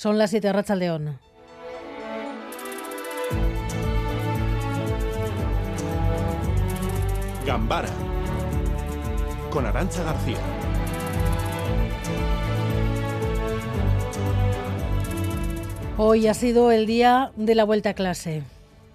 [0.00, 1.18] Son las 7 de León.
[7.44, 7.90] Gambara
[9.50, 10.38] con Arancha García.
[15.98, 18.42] Hoy ha sido el día de la vuelta a clase.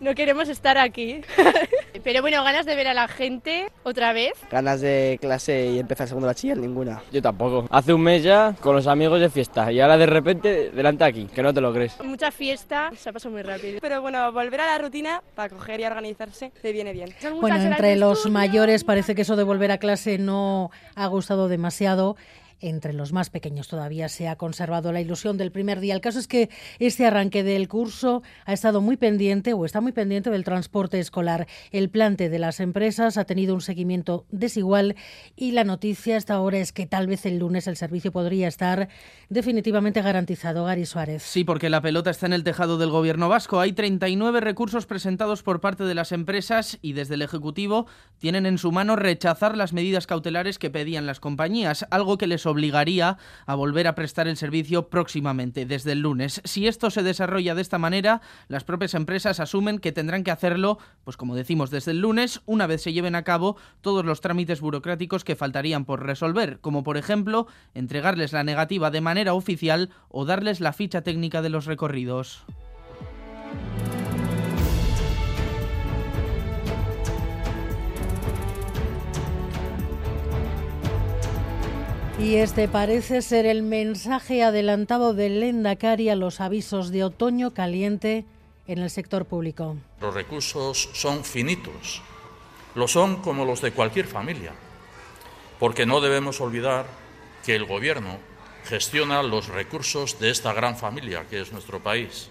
[0.00, 1.20] No queremos estar aquí.
[2.04, 4.34] Pero bueno, ganas de ver a la gente otra vez.
[4.50, 7.02] Ganas de clase y empezar segundo bachiller, ninguna.
[7.10, 7.66] Yo tampoco.
[7.70, 11.24] Hace un mes ya con los amigos de fiesta y ahora de repente delante aquí,
[11.34, 11.98] que no te lo crees.
[12.04, 13.78] Mucha fiesta, se ha pasado muy rápido.
[13.80, 17.08] Pero bueno, volver a la rutina para coger y organizarse te viene bien.
[17.40, 22.16] Bueno, entre los mayores parece que eso de volver a clase no ha gustado demasiado.
[22.60, 25.94] Entre los más pequeños todavía se ha conservado la ilusión del primer día.
[25.94, 29.92] El caso es que este arranque del curso ha estado muy pendiente o está muy
[29.92, 31.46] pendiente del transporte escolar.
[31.70, 34.96] El plante de las empresas ha tenido un seguimiento desigual
[35.36, 38.88] y la noticia hasta ahora es que tal vez el lunes el servicio podría estar
[39.28, 40.64] definitivamente garantizado.
[40.64, 41.22] Gary Suárez.
[41.22, 43.60] Sí, porque la pelota está en el tejado del gobierno vasco.
[43.60, 47.86] Hay 39 recursos presentados por parte de las empresas y desde el Ejecutivo
[48.18, 52.43] tienen en su mano rechazar las medidas cautelares que pedían las compañías, algo que les
[52.46, 56.40] obligaría a volver a prestar el servicio próximamente, desde el lunes.
[56.44, 60.78] Si esto se desarrolla de esta manera, las propias empresas asumen que tendrán que hacerlo,
[61.04, 64.60] pues como decimos, desde el lunes, una vez se lleven a cabo todos los trámites
[64.60, 70.24] burocráticos que faltarían por resolver, como por ejemplo entregarles la negativa de manera oficial o
[70.24, 72.44] darles la ficha técnica de los recorridos.
[82.18, 88.24] Y este parece ser el mensaje adelantado del Lendakari a los avisos de otoño caliente
[88.68, 89.76] en el sector público.
[90.00, 92.02] Los recursos son finitos,
[92.76, 94.52] lo son como los de cualquier familia,
[95.58, 96.86] porque no debemos olvidar
[97.44, 98.18] que el Gobierno
[98.64, 102.30] gestiona los recursos de esta gran familia que es nuestro país.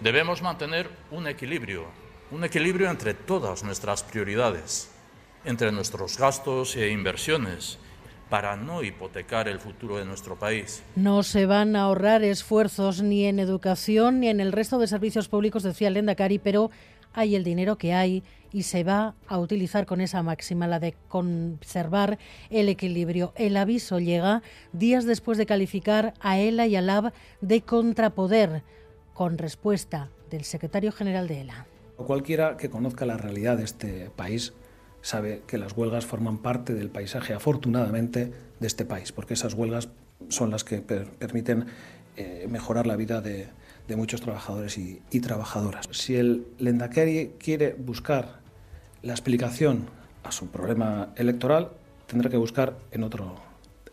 [0.00, 1.86] Debemos mantener un equilibrio,
[2.30, 4.88] un equilibrio entre todas nuestras prioridades,
[5.44, 7.78] entre nuestros gastos e inversiones
[8.30, 10.82] para no hipotecar el futuro de nuestro país.
[10.96, 15.28] No se van a ahorrar esfuerzos ni en educación ni en el resto de servicios
[15.28, 16.70] públicos, decía Lendakari, pero
[17.12, 18.22] hay el dinero que hay
[18.52, 22.18] y se va a utilizar con esa máxima, la de conservar
[22.50, 23.32] el equilibrio.
[23.36, 28.62] El aviso llega días después de calificar a ELA y a LAB de contrapoder,
[29.14, 31.66] con respuesta del secretario general de ELA.
[31.96, 34.52] Cualquiera que conozca la realidad de este país
[35.02, 39.88] sabe que las huelgas forman parte del paisaje, afortunadamente, de este país, porque esas huelgas
[40.28, 41.66] son las que permiten
[42.16, 43.48] eh, mejorar la vida de,
[43.96, 45.88] muchos trabajadores y, trabajadoras.
[45.92, 48.40] Si el Lendakeri quiere buscar
[49.02, 49.86] la explicación
[50.24, 51.70] a su problema electoral,
[52.06, 53.36] tendrá que buscar en otro,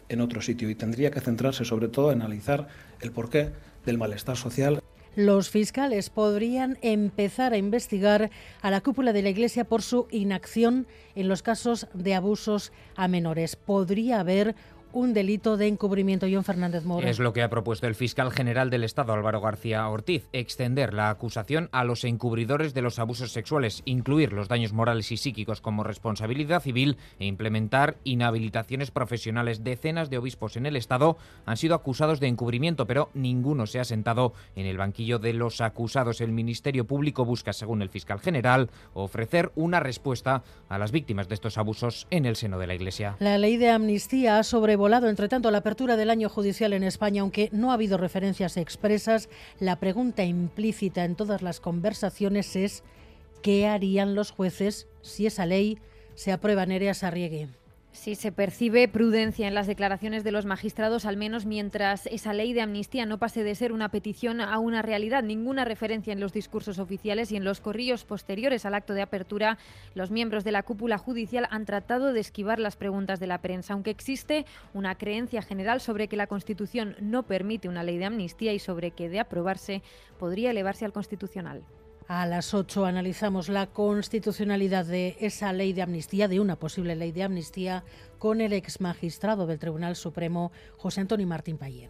[0.09, 2.67] en otro sitio y tendría que centrarse sobre todo en analizar
[2.99, 3.51] el porqué
[3.85, 4.81] del malestar social
[5.15, 8.29] los fiscales podrían empezar a investigar
[8.61, 13.07] a la cúpula de la Iglesia por su inacción en los casos de abusos a
[13.07, 13.55] menores.
[13.55, 14.55] Podría haber
[14.95, 16.25] un delito de encubrimiento.
[16.31, 17.05] John Fernández Moro.
[17.05, 21.09] Es lo que ha propuesto el fiscal general del Estado, Álvaro García Ortiz, extender la
[21.09, 25.83] acusación a los encubridores de los abusos sexuales, incluir los daños morales y psíquicos como
[25.83, 29.65] responsabilidad civil e implementar inhabilitaciones profesionales.
[29.65, 33.83] Decenas de obispos en el Estado han sido acusados de encubrimiento, pero ninguno se ha
[33.83, 36.21] sentado en el banquillo de los acusados.
[36.21, 41.35] El Ministerio Público busca, según el fiscal general, ofrecer una respuesta a las víctimas de
[41.35, 43.17] estos abusos en el seno de la Iglesia.
[43.19, 46.83] La ley de amnistía ha sobrevolado volado, entre tanto, la apertura del año judicial en
[46.83, 49.29] España, aunque no ha habido referencias expresas,
[49.59, 52.83] la pregunta implícita en todas las conversaciones es
[53.41, 55.79] ¿qué harían los jueces si esa ley
[56.13, 56.67] se aprueba?
[56.67, 57.47] Nerea Sarriegui.
[57.95, 62.53] Sí, se percibe prudencia en las declaraciones de los magistrados, al menos mientras esa ley
[62.53, 65.23] de amnistía no pase de ser una petición a una realidad.
[65.23, 69.57] Ninguna referencia en los discursos oficiales y en los corrillos posteriores al acto de apertura.
[69.95, 73.73] Los miembros de la cúpula judicial han tratado de esquivar las preguntas de la prensa,
[73.73, 78.53] aunque existe una creencia general sobre que la Constitución no permite una ley de amnistía
[78.53, 79.81] y sobre que, de aprobarse,
[80.19, 81.63] podría elevarse al Constitucional.
[82.07, 87.11] A las 8 analizamos la constitucionalidad de esa ley de amnistía, de una posible ley
[87.11, 87.83] de amnistía,
[88.19, 91.89] con el ex magistrado del Tribunal Supremo, José Antonio Martín Payén.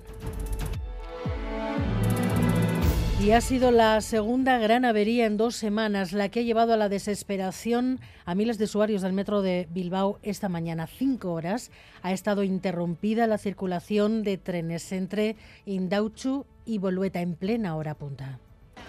[3.22, 6.78] Y ha sido la segunda gran avería en dos semanas, la que ha llevado a
[6.78, 10.88] la desesperación a miles de usuarios del metro de Bilbao esta mañana.
[10.88, 11.72] Cinco horas
[12.04, 15.36] ha estado interrumpida la circulación de trenes entre
[15.66, 18.40] Indauchu y Bolueta en plena hora punta.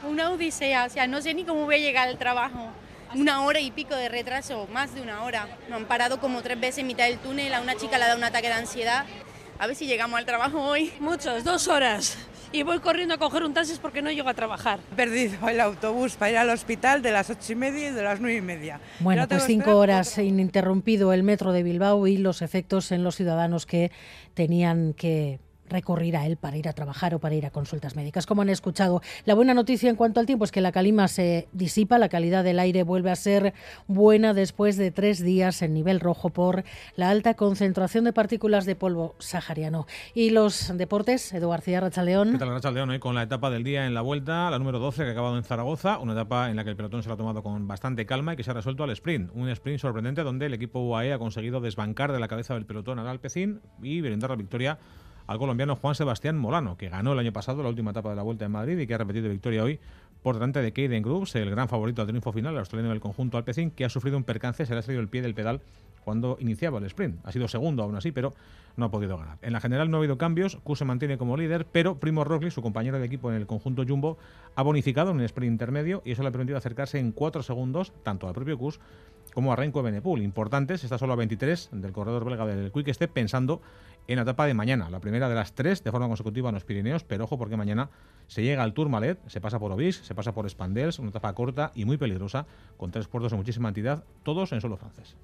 [0.04, 2.70] Una odisea, o sea, no sé ni cómo voy a llegar al trabajo.
[3.14, 5.48] Una hora y pico de retraso, más de una hora.
[5.68, 8.08] Nos han parado como tres veces en mitad del túnel, a una chica le ha
[8.08, 9.06] dado un ataque de ansiedad.
[9.58, 10.92] A ver si llegamos al trabajo hoy.
[11.00, 12.18] Muchos, dos horas.
[12.52, 14.80] y voy corriendo a coger un taxi porque no llego a trabajar.
[14.92, 18.02] He perdido el autobús para ir al hospital de las ocho y media y de
[18.02, 18.80] las nueve y media.
[19.00, 23.66] Bueno, pues cinco horas ininterrumpido el metro de Bilbao y los efectos en los ciudadanos
[23.66, 23.90] que
[24.34, 28.26] tenían que recurrir a él para ir a trabajar o para ir a consultas médicas.
[28.26, 31.48] Como han escuchado, la buena noticia en cuanto al tiempo es que la calima se
[31.52, 33.54] disipa, la calidad del aire vuelve a ser
[33.86, 36.64] buena después de tres días en nivel rojo por
[36.96, 39.86] la alta concentración de partículas de polvo sahariano.
[40.14, 42.32] Y los deportes, Edu García Rachaldeón.
[42.32, 42.90] ¿Qué tal, Rachaldeón?
[42.90, 45.36] Hoy con la etapa del día en la vuelta, la número 12 que ha acabado
[45.36, 48.06] en Zaragoza, una etapa en la que el pelotón se lo ha tomado con bastante
[48.06, 49.30] calma y que se ha resuelto al sprint.
[49.34, 52.98] Un sprint sorprendente donde el equipo UAE ha conseguido desbancar de la cabeza del pelotón
[52.98, 54.78] al Alpecín y brindar la victoria
[55.26, 58.22] al colombiano Juan Sebastián Molano, que ganó el año pasado la última etapa de la
[58.22, 59.80] Vuelta en Madrid y que ha repetido victoria hoy
[60.22, 63.38] por delante de Kaden Groups, el gran favorito al triunfo final, el australiano del conjunto
[63.38, 65.60] Alpecin, que ha sufrido un percance, se le ha salido el pie del pedal
[66.06, 67.18] cuando iniciaba el sprint.
[67.24, 68.32] Ha sido segundo aún así, pero
[68.76, 69.38] no ha podido ganar.
[69.42, 72.52] En la general no ha habido cambios, Q se mantiene como líder, pero Primo Roglic,
[72.52, 74.18] su compañero de equipo en el conjunto Jumbo,
[74.54, 77.92] ha bonificado en un sprint intermedio y eso le ha permitido acercarse en cuatro segundos
[78.02, 78.78] tanto al propio Kus
[79.34, 80.22] como a Renko Benepul.
[80.22, 83.60] Importantes, está solo a 23 del corredor belga del Quick Step pensando
[84.08, 86.64] en la etapa de mañana, la primera de las tres de forma consecutiva en los
[86.64, 87.90] Pirineos, pero ojo porque mañana
[88.28, 91.72] se llega al Tourmalet, se pasa por Obis, se pasa por Spandels, una etapa corta
[91.74, 95.16] y muy peligrosa, con tres puertos de muchísima entidad, todos en suelo francés.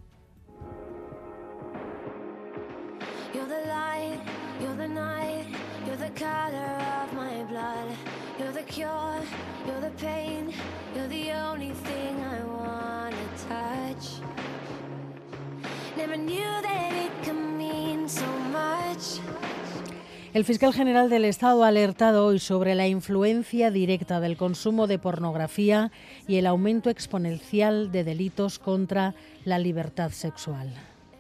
[20.35, 24.99] El fiscal general del Estado ha alertado hoy sobre la influencia directa del consumo de
[24.99, 25.93] pornografía
[26.27, 30.73] y el aumento exponencial de delitos contra la libertad sexual.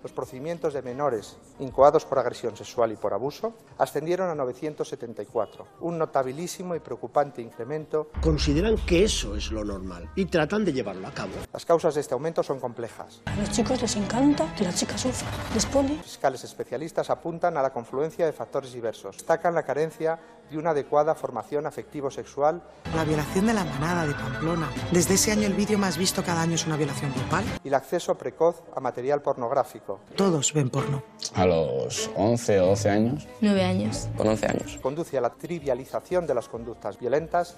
[0.02, 5.98] Los procedimientos de menores incoados por agresión sexual y por abuso ascendieron a 974, un
[5.98, 8.10] notabilísimo y preocupante incremento.
[8.20, 11.32] Consideran que eso es lo normal y tratan de llevarlo a cabo.
[11.52, 13.22] Las causas de este aumento son complejas.
[13.26, 15.98] A los chicos les encanta que la chica sufra, les pone.
[16.02, 19.16] Fiscales especialistas apuntan a la confluencia de factores diversos.
[19.16, 20.18] Destacan la carencia
[20.50, 22.62] de una adecuada formación afectivo-sexual.
[22.94, 24.70] La violación de la manada de Pamplona.
[24.90, 27.44] Desde ese año el vídeo más visto cada año es una violación grupal.
[27.64, 30.00] Y el acceso precoz a material pornográfico.
[30.16, 31.02] Todos ven porno.
[31.34, 33.28] A los 11 o 12 años.
[33.40, 34.08] 9 años.
[34.16, 34.78] Con 11 años.
[34.82, 37.56] Conduce a la trivialización de las conductas violentas.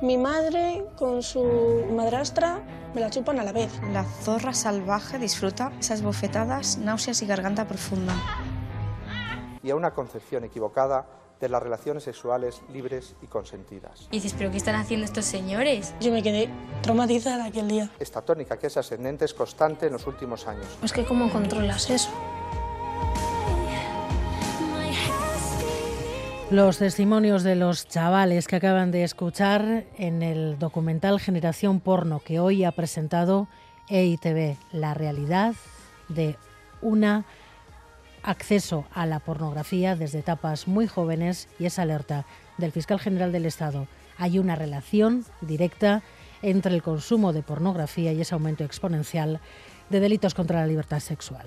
[0.00, 1.42] Mi madre con su
[1.90, 2.62] madrastra
[2.94, 3.72] me la chupan a la vez.
[3.92, 8.14] La zorra salvaje disfruta esas bofetadas, náuseas y garganta profunda.
[9.62, 11.06] Y a una concepción equivocada
[11.40, 14.08] de las relaciones sexuales libres y consentidas.
[14.10, 15.94] Y dices, ¿pero qué están haciendo estos señores?
[16.00, 16.48] Yo me quedé
[16.82, 17.90] traumatizada aquel día.
[17.98, 20.66] Esta tónica que es ascendente es constante en los últimos años.
[20.80, 22.10] Pues que cómo controlas eso.
[26.50, 32.40] Los testimonios de los chavales que acaban de escuchar en el documental Generación Porno que
[32.40, 33.48] hoy ha presentado
[33.90, 35.54] EITV, la realidad
[36.08, 36.36] de
[36.80, 37.26] una
[38.22, 42.24] acceso a la pornografía desde etapas muy jóvenes y esa alerta
[42.56, 43.86] del fiscal general del Estado.
[44.16, 46.02] Hay una relación directa
[46.40, 49.40] entre el consumo de pornografía y ese aumento exponencial
[49.90, 51.46] de delitos contra la libertad sexual.